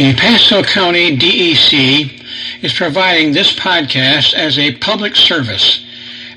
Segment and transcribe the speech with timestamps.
[0.00, 2.24] The Pasco County DEC
[2.62, 5.84] is providing this podcast as a public service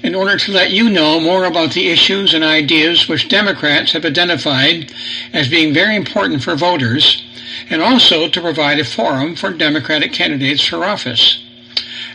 [0.03, 4.03] in order to let you know more about the issues and ideas which Democrats have
[4.03, 4.91] identified
[5.31, 7.23] as being very important for voters,
[7.69, 11.41] and also to provide a forum for Democratic candidates for office.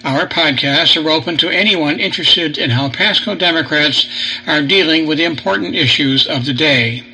[0.04, 4.06] Our podcasts are open to anyone interested in how Pasco Democrats
[4.46, 7.07] are dealing with the important issues of the day.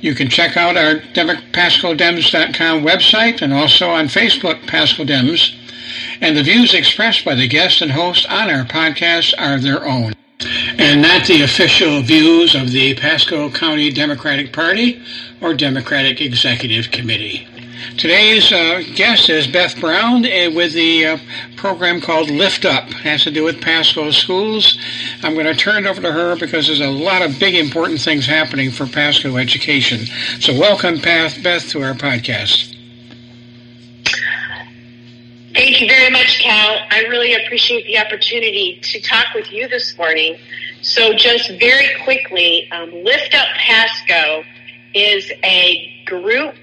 [0.00, 5.54] You can check out our PascoDems.com website and also on Facebook, Pasco Dems
[6.20, 10.12] and the views expressed by the guests and hosts on our podcast are their own
[10.78, 15.02] and not the official views of the Pasco County Democratic Party
[15.40, 17.46] or Democratic Executive Committee.
[17.96, 21.18] Today's uh, guest is Beth Brown uh, with the uh,
[21.56, 22.88] program called Lift Up.
[22.88, 24.78] It has to do with Pasco schools.
[25.22, 28.00] I'm going to turn it over to her because there's a lot of big important
[28.00, 30.06] things happening for Pasco education.
[30.40, 32.76] So welcome, Beth, Beth to our podcast.
[35.54, 36.78] Thank you very much, Cal.
[36.90, 40.38] I really appreciate the opportunity to talk with you this morning.
[40.82, 44.44] So, just very quickly, um, Lift Up Pasco
[44.94, 46.54] is a group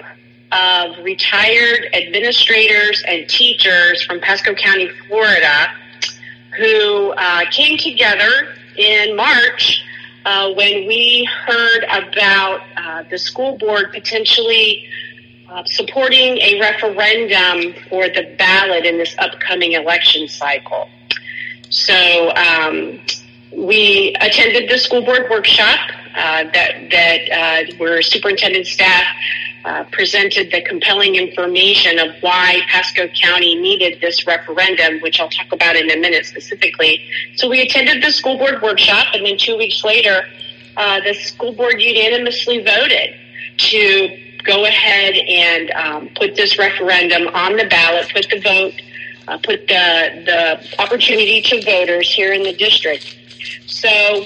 [0.52, 5.68] of retired administrators and teachers from Pasco County, Florida,
[6.58, 9.84] who uh, came together in March
[10.26, 14.88] uh, when we heard about uh, the school board potentially
[15.50, 20.90] uh, supporting a referendum for the ballot in this upcoming election cycle.
[21.70, 23.00] So um,
[23.56, 25.80] we attended the school board workshop
[26.18, 29.06] that that uh, where superintendent staff
[29.66, 35.52] uh, presented the compelling information of why Pasco County needed this referendum, which I'll talk
[35.52, 37.04] about in a minute specifically.
[37.36, 40.26] So we attended the school board workshop, and then two weeks later,
[40.78, 43.16] uh, the school board unanimously voted
[43.58, 48.74] to go ahead and um, put this referendum on the ballot, put the vote,
[49.28, 53.18] uh, put the, the opportunity to voters here in the district.
[53.66, 54.26] So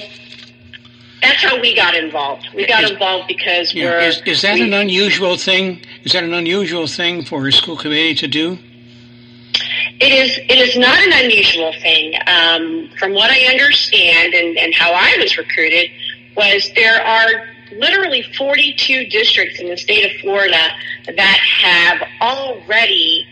[1.22, 2.48] that's how we got involved.
[2.56, 4.00] We got is, involved because yeah, we're.
[4.00, 5.86] Is, is that we, an unusual thing?
[6.04, 8.58] Is that an unusual thing for a school committee to do?
[10.00, 10.38] It is.
[10.38, 12.14] It is not an unusual thing.
[12.26, 15.92] Um, from what I understand and, and how I was recruited,
[16.36, 20.68] was there are literally 42 districts in the state of Florida
[21.06, 23.28] that have already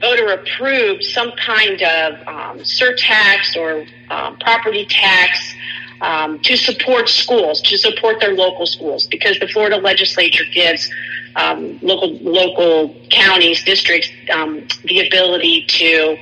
[0.00, 5.54] voter approved some kind of um, surtax or um, property tax
[6.02, 10.90] um, to support schools, to support their local schools, because the Florida legislature gives
[11.36, 16.18] um, local local counties, districts um, the ability to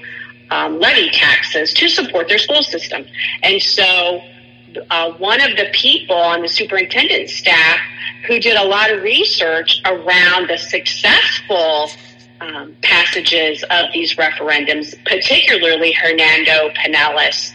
[0.50, 3.04] um, levy taxes to support their school system,
[3.42, 4.20] and so
[4.90, 7.80] uh, one of the people on the superintendent's staff
[8.26, 11.90] who did a lot of research around the successful
[12.40, 17.52] um, passages of these referendums, particularly Hernando Pinellas.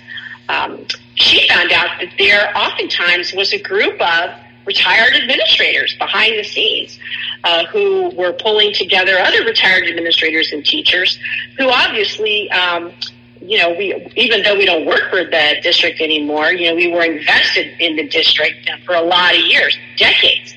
[0.50, 0.86] Um,
[1.16, 4.30] she found out that there oftentimes was a group of
[4.66, 7.00] retired administrators behind the scenes
[7.44, 11.20] uh, who were pulling together other retired administrators and teachers
[11.58, 12.92] who obviously um,
[13.48, 16.92] you know, we even though we don't work for the district anymore, you know, we
[16.92, 20.54] were invested in the district for a lot of years, decades.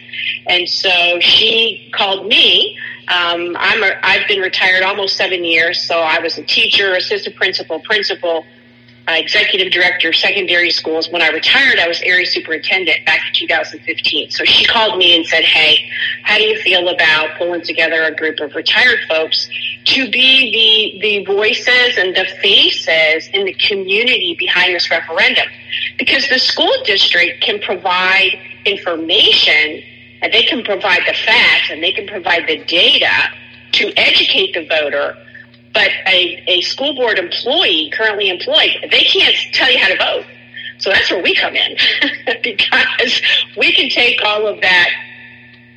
[0.46, 2.78] And so she called me.
[3.08, 7.36] Um, I'm a, I've been retired almost seven years, so I was a teacher, assistant
[7.36, 8.42] principal, principal, uh,
[9.16, 11.08] executive director of secondary schools.
[11.08, 14.30] When I retired, I was area superintendent back in 2015.
[14.30, 15.88] So she called me and said, Hey,
[16.24, 19.48] how do you feel about pulling together a group of retired folks
[19.84, 25.48] to be the, the voices and the faces in the community behind this referendum?
[25.96, 29.82] Because the school district can provide information
[30.20, 33.30] and they can provide the facts and they can provide the data
[33.72, 35.16] to educate the voter
[35.74, 40.26] but a, a school board employee currently employed, they can't tell you how to vote.
[40.78, 41.76] So that's where we come in
[42.42, 43.20] because
[43.56, 44.90] we can take all of that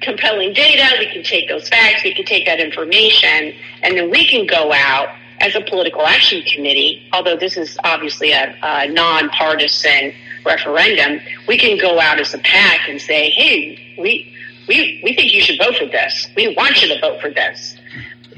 [0.02, 3.54] compelling data, we can take those facts, we can take that information,
[3.84, 5.10] and then we can go out
[5.40, 10.14] as a political action committee, although this is obviously a, a nonpartisan
[10.46, 14.32] referendum, we can go out as a PAC and say, hey, we,
[14.68, 16.28] we, we think you should vote for this.
[16.36, 17.76] We want you to vote for this.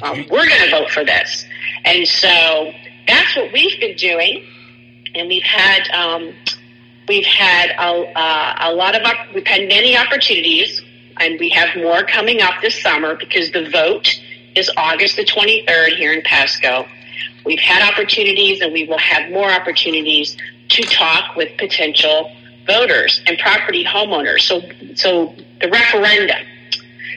[0.04, 1.46] Um, we're going to vote for this.
[1.86, 2.72] And so
[3.08, 4.46] that's what we've been doing.
[5.16, 6.34] And we've had, um,
[7.08, 9.02] we've had a, uh, a lot of,
[9.34, 10.82] we've had many opportunities
[11.20, 14.20] and we have more coming up this summer because the vote
[14.56, 16.86] is August the 23rd here in Pasco.
[17.46, 20.36] We've had opportunities and we will have more opportunities
[20.70, 22.30] to talk with potential
[22.68, 24.42] voters and property homeowners.
[24.42, 24.62] So,
[24.96, 26.46] so the referendum.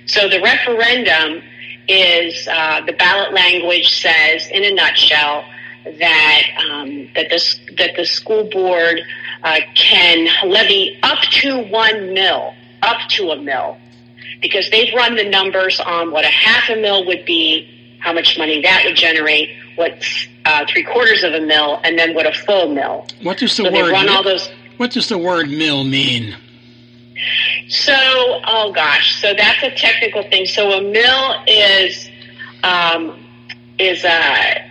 [0.06, 1.42] So the referendum
[1.88, 5.44] is uh, the ballot language says, in a nutshell,
[5.84, 9.00] that um, that the that the school board
[9.42, 13.78] uh, can levy up to one mill, up to a mill,
[14.42, 18.36] because they've run the numbers on what a half a mill would be, how much
[18.36, 20.04] money that would generate, what
[20.44, 23.06] uh, three quarters of a mill, and then what a full mill.
[23.22, 23.92] What does the so word?
[23.92, 24.48] run all those.
[24.76, 26.36] What does the word mill mean?
[27.68, 30.46] So, oh gosh, so that's a technical thing.
[30.46, 32.08] So a mill is
[32.62, 33.24] um,
[33.78, 34.64] is a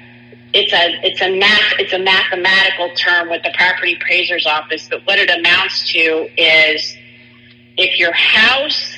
[0.53, 4.87] it's a it's a math it's a mathematical term with the property appraiser's office.
[4.89, 6.95] But what it amounts to is
[7.77, 8.97] if your house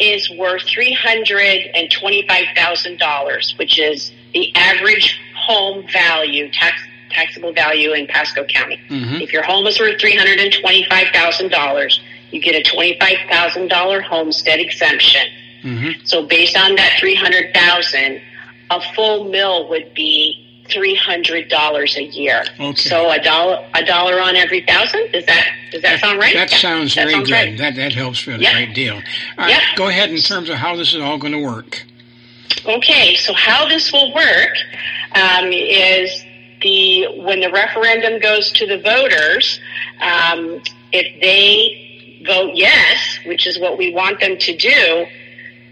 [0.00, 6.50] is worth three hundred and twenty five thousand dollars, which is the average home value
[6.50, 6.80] tax
[7.10, 8.80] taxable value in Pasco County.
[8.88, 9.20] Mhm.
[9.20, 12.00] If your home is worth three hundred and twenty five thousand dollars,
[12.34, 15.26] you get a twenty five thousand dollar homestead exemption.
[15.62, 18.20] hmm So based on that three hundred thousand,
[18.70, 20.40] a full mill would be
[20.70, 22.44] three hundred dollars a year.
[22.58, 22.74] Okay.
[22.74, 25.12] So a dollar a dollar on every thousand.
[25.12, 26.34] Does that does that sound right?
[26.34, 27.30] That sounds that very good.
[27.32, 27.58] right.
[27.58, 28.52] That that helps for a Yeah.
[28.52, 28.94] great deal.
[28.94, 29.00] All
[29.38, 29.60] right, Yeah.
[29.76, 31.84] go ahead in terms of how this is all going to work.
[32.66, 34.56] Okay, so how this will work
[35.14, 36.24] um, is
[36.62, 39.60] the when the referendum goes to the voters,
[40.00, 41.83] um, if they
[42.24, 45.06] vote yes, which is what we want them to do,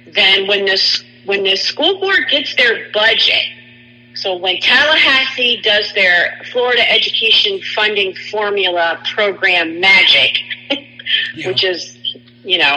[0.07, 3.45] then when this when the school board gets their budget,
[4.15, 10.39] so when Tallahassee does their Florida Education Funding Formula Program magic,
[11.35, 11.49] Yeah.
[11.49, 11.97] which is
[12.45, 12.77] you know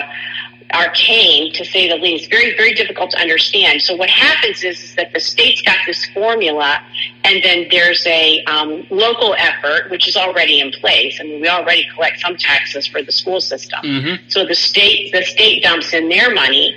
[0.73, 3.81] arcane to say the least, very very difficult to understand.
[3.81, 6.79] So what happens is, is that the state's got this formula,
[7.23, 11.17] and then there's a um, local effort which is already in place.
[11.19, 13.79] I mean, we already collect some taxes for the school system.
[13.83, 16.75] hmm So the state the state dumps in their money,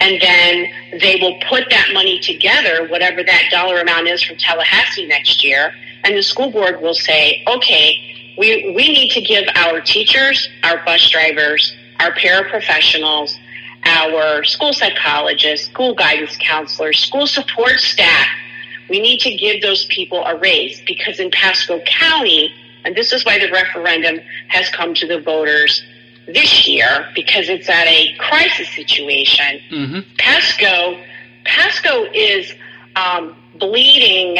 [0.00, 5.06] and then they will put that money together, whatever that dollar amount is from Tallahassee
[5.06, 5.72] next year,
[6.04, 10.82] and the school board will say, okay, we we need to give our teachers, our
[10.84, 13.36] bus drivers, our paraprofessionals,
[13.84, 18.26] our school psychologists, school guidance counselors, school support staff.
[18.88, 22.52] We need to give those people a raise because in Pasco County,
[22.84, 25.82] and this is why the referendum has come to the voters
[26.26, 29.60] this year because it's at a crisis situation.
[29.68, 31.00] hmm Pasco,
[31.44, 32.52] Pasco is
[32.96, 34.38] um, bleeding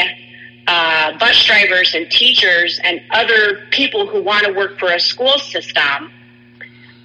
[0.67, 5.37] uh, bus drivers and teachers and other people who want to work for a school
[5.39, 6.11] system.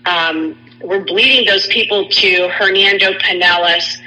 [0.07, 3.99] Um, we're bleeding those people to Hernando, Pinellas,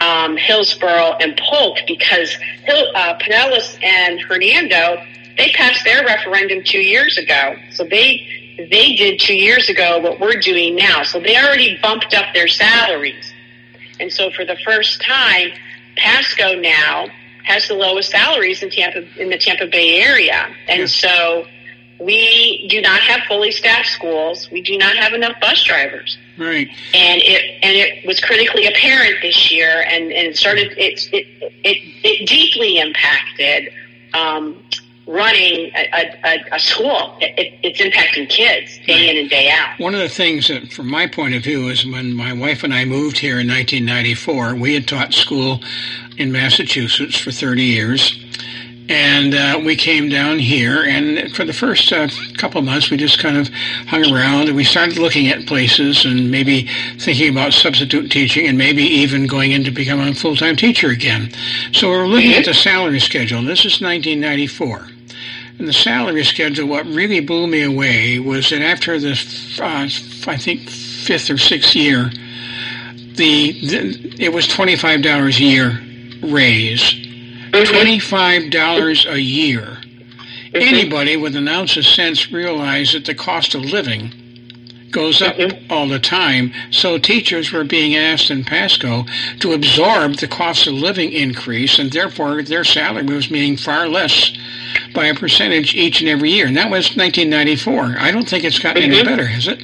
[0.00, 2.30] um, Hillsborough, and Polk because
[2.64, 5.02] Hill, uh, Pinellas and Hernando
[5.38, 8.26] they passed their referendum two years ago, so they
[8.70, 11.02] they did two years ago what we're doing now.
[11.02, 13.32] So they already bumped up their salaries.
[14.00, 15.50] And so for the first time,
[15.96, 17.08] Pasco now
[17.44, 20.46] has the lowest salaries in Tampa in the Tampa Bay area.
[20.68, 20.94] And Yes.
[20.94, 21.46] so
[21.98, 24.50] we do not have fully staffed schools.
[24.50, 26.18] We do not have enough bus drivers.
[26.38, 26.68] Right.
[26.94, 31.26] And it and it was critically apparent this year and, and it started it it
[31.64, 33.72] it, it deeply impacted
[34.14, 34.62] um,
[35.06, 37.16] running a, a, a school.
[37.20, 39.78] It, it, it's impacting kids day in and day out.
[39.78, 42.74] One of the things that, from my point of view, is when my wife and
[42.74, 45.60] I moved here in 1994, we had taught school
[46.16, 48.22] in Massachusetts for 30 years.
[48.88, 53.18] And uh, we came down here, and for the first uh, couple months, we just
[53.18, 53.48] kind of
[53.88, 58.56] hung around, and we started looking at places and maybe thinking about substitute teaching, and
[58.56, 61.30] maybe even going in to become a full-time teacher again.
[61.72, 63.42] So we were looking at the salary schedule.
[63.42, 64.86] This is 1994.
[65.58, 69.12] And the salary schedule, what really blew me away was that after the,
[69.60, 69.88] uh,
[70.30, 72.10] I think, fifth or sixth year,
[73.16, 75.80] the, the it was twenty five dollars a year
[76.22, 77.05] raise.
[77.64, 79.78] Twenty five dollars a year.
[80.54, 84.12] Anybody with an ounce of sense realized that the cost of living
[84.90, 85.36] goes up
[85.70, 86.52] all the time.
[86.70, 89.04] So teachers were being asked in Pasco
[89.40, 94.32] to absorb the cost of living increase, and therefore their salary was being far less
[94.94, 96.46] by a percentage each and every year.
[96.46, 97.96] And that was 1994.
[97.98, 99.04] I don't think it's gotten any Mhm.
[99.04, 99.60] better, has it?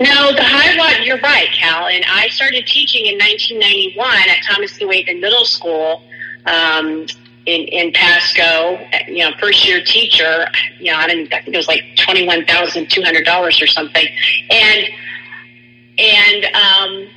[0.00, 1.86] No, the high water, you're right, Cal.
[1.86, 6.02] And I started teaching in 1991 at Thomas New Middle School
[6.46, 7.06] um,
[7.46, 8.78] in, in Pasco.
[9.08, 10.46] You know, first year teacher,
[10.78, 14.06] you know, I, didn't, I think it was like $21,200 or something.
[14.50, 14.88] And,
[15.98, 17.10] and, um,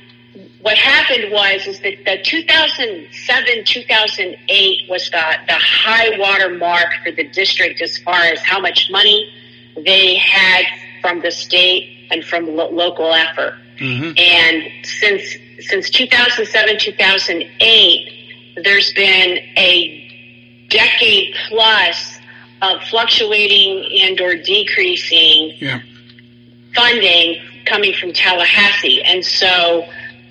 [0.64, 7.12] what happened was is that the 2007 2008 was the the high water mark for
[7.12, 9.30] the district as far as how much money
[9.84, 10.64] they had
[11.02, 13.58] from the state and from lo- local effort.
[13.78, 14.12] Mm-hmm.
[14.16, 15.36] And since
[15.68, 18.23] since 2007 2008,
[18.62, 22.18] there's been a decade plus
[22.62, 25.80] of fluctuating and or decreasing Yeah.
[26.74, 29.02] funding coming from Tallahassee.
[29.02, 29.86] And so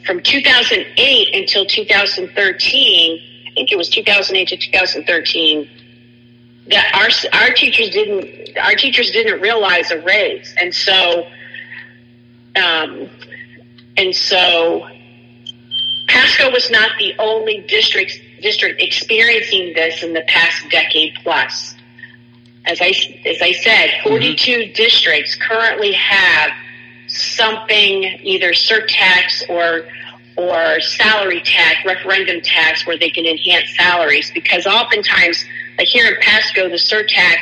[0.06, 5.70] from 2008 until 2013, I think it was 2008 to 2013,
[6.68, 10.54] that our, our teachers didn't, our teachers didn't realize a raise.
[10.58, 11.28] And so,
[12.56, 13.10] um,
[13.98, 14.88] and so
[16.08, 21.76] Pasco was not the only district, district experiencing this in the past decade plus.
[22.66, 22.94] As I,
[23.26, 26.52] as I said, 42 districts currently have
[27.08, 29.88] something, either surtax or
[30.36, 34.32] or salary tax, referendum tax, where they can enhance salaries.
[34.34, 35.46] Because oftentimes,
[35.78, 37.38] like here in Pasco, the surtax,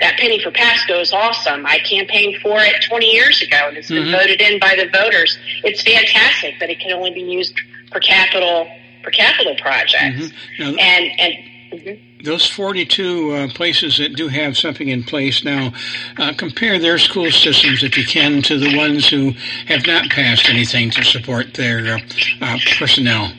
[0.00, 1.64] that penny for Pasco is awesome.
[1.64, 4.10] I campaigned for it 20 years ago, and it's been Mhm.
[4.18, 5.38] voted in by the voters.
[5.62, 7.54] It's fantastic, but it can only be used
[7.92, 8.68] for capital
[9.04, 10.28] for capital projects.
[10.28, 10.32] Mhm.
[10.58, 11.34] Now, And and
[11.72, 11.98] mhm.
[12.24, 15.72] those 42 uh, places that do have something in place now,
[16.18, 19.32] uh, compare their school systems, if you can, to the ones who
[19.66, 21.98] have not passed anything to support their uh,
[22.40, 23.32] uh, personnel.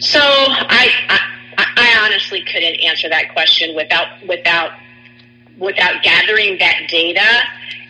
[0.00, 1.18] So I, I
[1.76, 4.72] I honestly couldn't answer that question without without
[5.58, 7.42] without gathering that data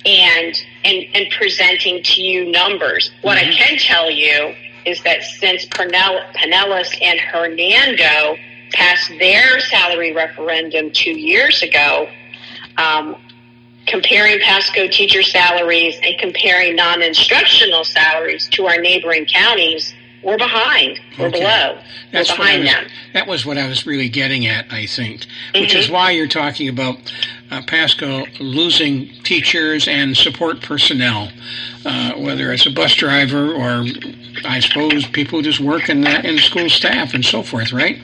[0.05, 3.11] and and and presenting to you numbers.
[3.23, 3.57] What I Mhm.
[3.57, 4.55] can tell you
[4.87, 8.37] is that since Pinellas and Hernando
[8.73, 12.09] passed their salary referendum two years ago,
[12.76, 13.17] um,
[13.87, 19.94] comparing Pasco teacher salaries and comparing non-instructional salaries to our neighboring counties,
[20.25, 20.99] we're behind.
[21.19, 21.40] We're Okay.
[21.40, 21.78] below.
[22.12, 22.85] That's we're behind was, them.
[23.12, 25.78] that was what I was really getting at, I think, which Mhm.
[25.78, 26.99] is why you're talking about
[27.50, 31.31] uh, Pasco losing teachers and support personnel,
[31.85, 33.85] uh, whether it's a bus driver or,
[34.45, 37.99] I suppose, people who just work in, the, in school staff and so forth, right?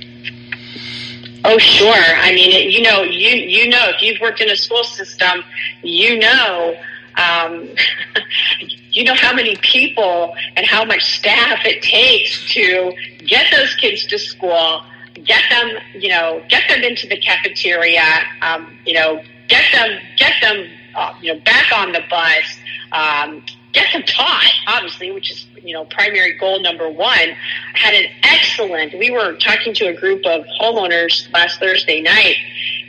[1.44, 1.94] Oh, sure.
[1.94, 5.42] I mean, it, you know, you you know, if you've worked in a school system,
[5.82, 6.76] you know,
[7.16, 7.66] um,
[8.92, 14.06] you know how many people and how much staff it takes to get those kids
[14.06, 14.82] to school,
[15.24, 18.04] get them, you know, get them into the cafeteria,
[18.42, 20.66] um, you know, get them, get them,
[20.96, 22.58] uh, you know, back on the bus,
[22.92, 23.42] um,
[23.72, 27.36] get them taught, obviously, which is, you know, primary goal number one.
[27.74, 32.36] Had an excellent, we were talking to a group of homeowners last Thursday night,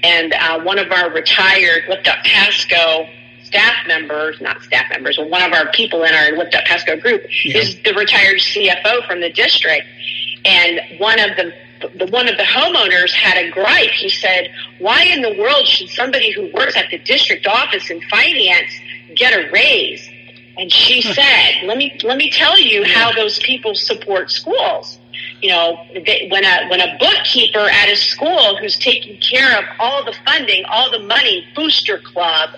[0.03, 3.07] and uh, one of our retired Lift Up Pasco
[3.51, 6.95] staff members, not staff members, but one of our people in our Lift Up Pasco
[6.95, 7.57] group Yeah.
[7.57, 9.85] is the retired CFO from the district.
[10.45, 11.53] And one of the
[11.97, 13.89] the one of the homeowners had a gripe.
[13.89, 17.99] He said, "Why in the world should somebody who works at the district office in
[18.03, 18.71] finance
[19.15, 20.07] get a raise?"
[20.57, 24.99] And she said, "Let me let me tell you how those people support schools.
[25.41, 29.65] You know, they, when a when a bookkeeper at a school who's taking care of
[29.79, 32.51] all the funding, all the money, booster club,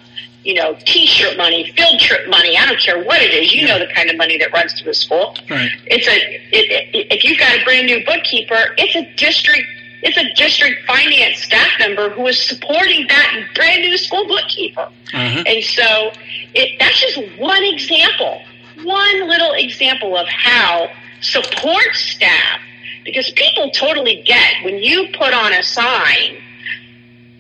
[0.44, 2.58] you know, T-shirt money, field trip money.
[2.58, 3.54] I don't care what it is.
[3.54, 5.36] You know the kind of money that runs through the school.
[5.50, 5.72] Right.
[5.86, 6.16] It's a
[6.52, 9.68] it, it, if you've got a brand new bookkeeper, it's a district
[10.04, 14.90] it's a district finance staff member who is supporting that brand new school bookkeeper.
[15.14, 15.44] Uh-huh.
[15.48, 16.12] And so
[16.54, 18.42] it, that's just one example,
[18.84, 20.90] one little example of how
[21.22, 22.60] support staff,
[23.06, 26.36] because people totally get when you put on a sign,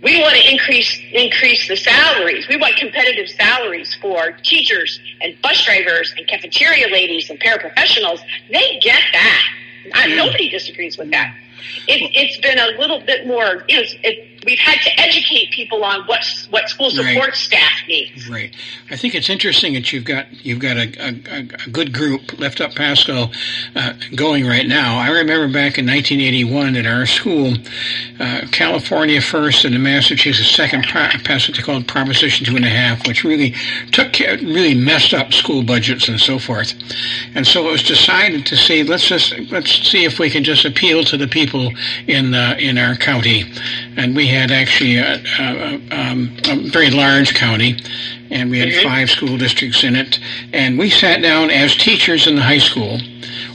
[0.03, 2.48] we want to increase increase the salaries.
[2.48, 8.19] We want competitive salaries for teachers and bus drivers and cafeteria ladies and paraprofessionals.
[8.51, 9.43] They get that.
[9.93, 11.36] I, nobody disagrees with that.
[11.88, 13.63] It, it's been a little bit more.
[13.67, 17.35] You know, it, we've had to educate people on what what school support Right.
[17.35, 18.27] staff needs.
[18.29, 18.53] Right.
[18.89, 22.62] I think it's interesting that you've got you've got a, a, a good group, Lift
[22.62, 23.29] Up Pasco,
[23.75, 24.97] uh, going right now.
[24.97, 27.55] I remember back in 1981 at our school,
[28.19, 32.65] uh, California first and the Massachusetts second pa- passed what they called Proposition Two and
[32.65, 33.55] a Half, which really
[33.91, 36.73] took care, really messed up school budgets and so forth.
[37.35, 40.65] And so it was decided to say let's just let's see if we can just
[40.65, 41.71] appeal to the people
[42.07, 43.43] in uh, in our county,
[43.97, 47.77] and we had actually a, a, um, a very large county,
[48.29, 48.83] and we had Mhm.
[48.83, 50.19] five school districts in it,
[50.51, 53.01] and we sat down as teachers in the high school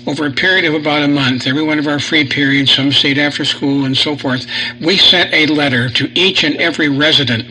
[0.07, 1.47] over a period of about a month.
[1.47, 4.47] Every one of our free periods, some stayed after school, and so forth.
[4.81, 7.45] We sent a letter to each and every resident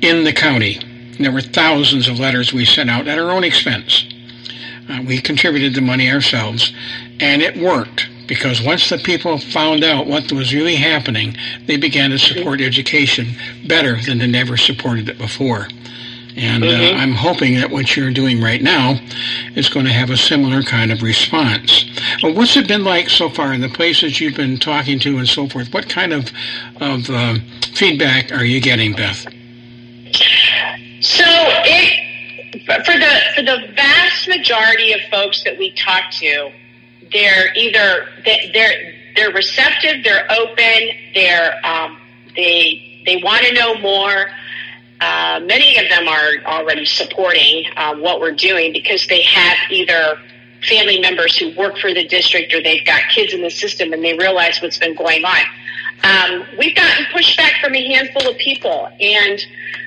[0.00, 0.80] in the county.
[1.18, 4.04] There were thousands of letters we sent out at our own expense.
[4.90, 6.72] Uh, we contributed the money ourselves,
[7.20, 12.10] and it worked because once the people found out what was really happening, they began
[12.10, 13.34] to support education
[13.66, 15.68] better than they never supported it before.
[16.36, 16.96] And uh, mm-hmm.
[16.96, 18.98] uh, I'm hoping that what you're doing right now
[19.54, 21.84] is going to have a similar kind of response.
[22.22, 25.28] Well, what's it been like so far in the places you've been talking to and
[25.28, 25.72] so forth?
[25.72, 26.30] What kind of,
[26.80, 27.36] of uh,
[27.74, 29.26] feedback are you getting, Beth?
[31.00, 32.00] So it
[32.64, 36.50] for the for the vast majority of folks that we talk to,
[37.12, 41.98] they're either they're they're receptive, they're open, they're um,
[42.36, 44.26] they they want to know more.
[45.00, 50.18] Uh, many of them are already supporting uh, what we're doing because they have either
[50.66, 54.02] family members who work for the district or they've got kids in the system and
[54.02, 55.44] they realize what's been going on.
[56.04, 59.44] Um, we've gotten pushback from a handful of people, and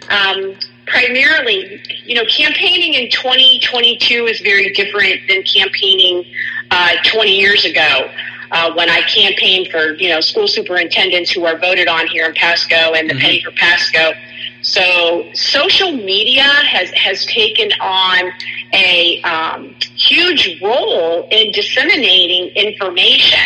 [0.10, 0.56] um,
[0.88, 6.26] primarily, you know, campaigning in 2022 is very different than campaigning
[6.72, 8.10] uh, 20 years ago.
[8.50, 12.34] Uh, when I campaigned for, you know, school superintendents who are voted on here in
[12.34, 13.22] Pasco and the mm-hmm.
[13.22, 14.14] Penny for Pasco.
[14.62, 18.32] So social media has, has taken on
[18.74, 23.40] a um, huge role in disseminating information.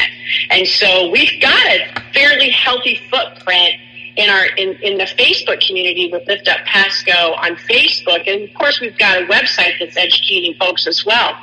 [0.52, 3.76] And so we've got a fairly healthy footprint
[4.18, 8.54] in our in, in the Facebook community with Lift Up Pasco on Facebook, and of
[8.56, 11.38] course we've got a website that's educating folks as well.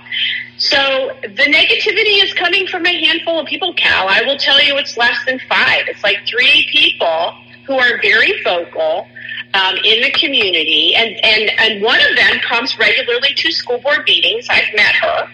[0.59, 0.77] So
[1.23, 4.09] the negativity is coming from a handful of people, Cal.
[4.09, 5.85] I will tell you it's less than five.
[5.87, 7.35] It's like three people
[7.65, 9.07] who are very vocal
[9.55, 14.03] um, in the community, and, and, and one of them comes regularly to school board
[14.07, 14.47] meetings.
[14.51, 15.29] I've met her,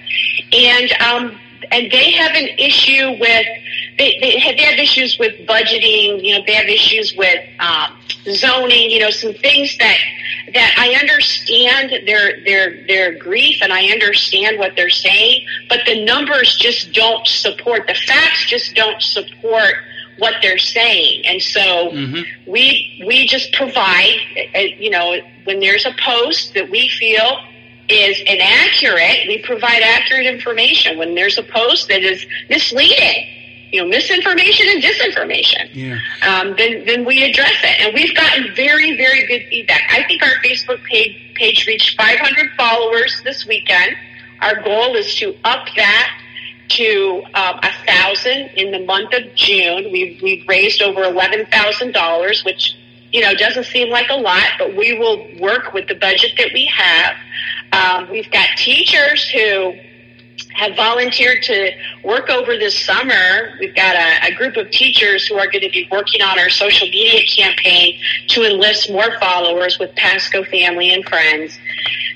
[0.53, 3.47] and um, and they have an issue with
[3.97, 6.23] they, they, have, they have issues with budgeting.
[6.23, 8.91] You know, they have issues with um, zoning.
[8.91, 9.99] You know, some things that
[10.53, 16.05] that I understand their their their grief and I understand what they're saying, but the
[16.05, 18.47] numbers just don't support the facts.
[18.47, 19.75] Just don't support
[20.19, 22.51] what they're saying, and so mm-hmm.
[22.51, 24.17] we we just provide.
[24.55, 27.39] Uh, you know, when there's a post that we feel
[27.89, 30.99] is inaccurate, we provide accurate information.
[30.99, 33.27] When there's a post that is misleading,
[33.73, 35.99] you know, misinformation and disinformation, yeah.
[36.27, 37.81] um, then, then we address it.
[37.81, 39.83] And we've gotten very, very good feedback.
[39.91, 43.97] I think our Facebook page, page reached 500 followers this weekend.
[44.41, 46.21] Our goal is to up that
[46.71, 49.93] to um, a thousand in the month of June.
[49.93, 52.75] We've, we've raised over $11,000, which,
[53.13, 56.51] you know, doesn't seem like a lot, but we will work with the budget that
[56.55, 57.17] we have.
[57.75, 59.75] Um, we've got teachers who
[60.55, 61.73] have volunteered to
[62.05, 63.57] work over this summer.
[63.59, 66.49] We've got a, a, group of teachers who are going to be working on our
[66.49, 71.59] social media campaign to enlist more followers with Pasco family and friends.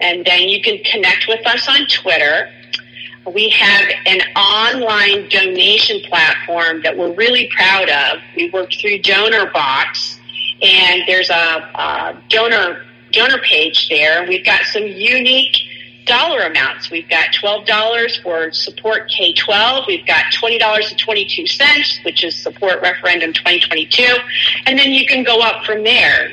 [0.00, 2.50] And then you can connect with us on Twitter.
[3.26, 8.20] We have an online donation platform that we're really proud of.
[8.36, 10.18] We work through DonorBox,
[10.62, 14.26] and there's a, a donor donor page there.
[14.26, 15.56] We've got some unique
[16.08, 16.90] dollar amounts.
[16.90, 19.86] We've got $12 for support K-12.
[19.86, 24.04] We've got $20.22, which is support referendum 2022.
[24.66, 26.30] And then you can go up from there.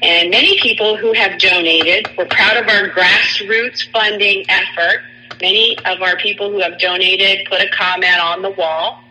[0.00, 5.02] And many people who have donated, we're proud of our grassroots funding effort.
[5.40, 9.02] Many of our people who have donated put a comment on the wall.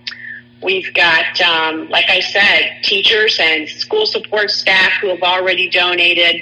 [0.62, 6.42] We've got, um, like I said, teachers and school support staff who have already donated.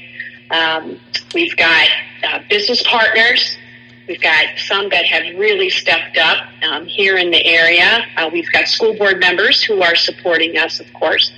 [0.52, 1.00] Um,
[1.34, 1.88] we've got
[2.24, 3.58] uh, business partners.
[4.08, 8.06] We've got some that have really stepped up um, here in the area.
[8.18, 11.32] Uh, we've got school board members who are supporting us, of course,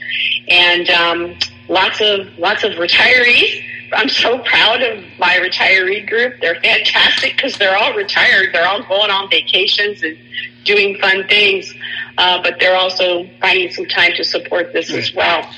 [0.49, 1.37] and um,
[1.69, 6.35] lots of lots of retirees I'm so proud of my retiree group.
[6.41, 8.53] They're fantastic because they're all retired.
[8.53, 10.17] They're all going on vacations and
[10.65, 11.73] doing fun things,
[12.17, 15.49] uh, but they're also finding some time to support this as well.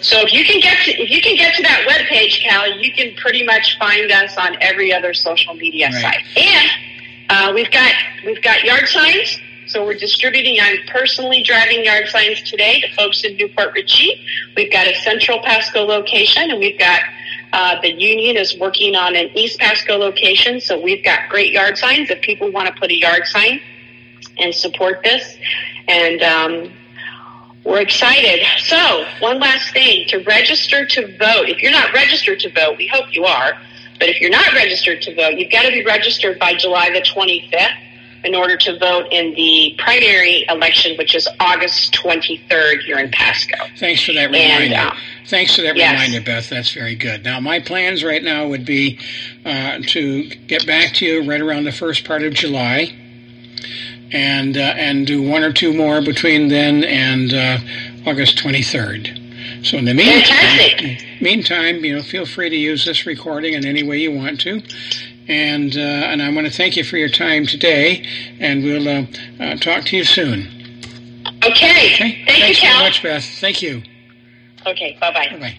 [0.00, 2.82] so if you can get to if you can get to that web page, Callie,
[2.82, 6.02] you can pretty much find us on every other social media right.
[6.02, 6.36] site.
[6.36, 6.70] And
[7.30, 7.94] uh, we've got
[8.26, 9.38] we've got yard signs.
[9.66, 10.58] So we're distributing.
[10.60, 14.20] I'm personally driving yard signs today to folks in New Port Richey.
[14.56, 17.00] We've got a central Pasco location, and we've got
[17.52, 20.60] uh, the union is working on an East Pasco location.
[20.60, 22.10] So we've got great yard signs.
[22.10, 23.60] If people want to put a yard sign
[24.38, 25.36] and support this.
[25.88, 26.72] And um,
[27.64, 28.46] we're excited.
[28.58, 31.48] So, one last thing to register to vote.
[31.48, 33.52] If you're not registered to vote, we hope you are.
[33.98, 37.02] But if you're not registered to vote, you've got to be registered by July the
[37.02, 37.89] 25th
[38.24, 43.56] in order to vote in the primary election, which is August 23rd here in Pasco.
[43.78, 44.74] Thanks for that reminder.
[44.74, 44.94] And, uh,
[45.26, 45.92] Thanks for that yes.
[45.92, 46.48] reminder, Beth.
[46.50, 47.24] That's very good.
[47.24, 48.98] Now, my plans right now would be
[49.44, 52.92] uh, to get back to you right around the first part of July
[54.12, 57.58] and uh, and do one or two more between then and uh,
[58.10, 59.64] August 23rd.
[59.64, 63.82] So in the meantime, meantime, you know, feel free to use this recording in any
[63.82, 64.62] way you want to.
[65.30, 68.04] And uh, and I want to thank you for your time today,
[68.40, 69.06] and we'll uh,
[69.38, 70.48] uh, talk to you soon.
[71.44, 71.70] Okay.
[71.70, 72.24] okay?
[72.26, 72.78] Thank Thanks you, Cal.
[72.78, 73.24] so much, Beth.
[73.24, 73.82] Thank you.
[74.66, 74.96] Okay.
[75.00, 75.28] Bye bye.
[75.30, 75.58] Bye bye.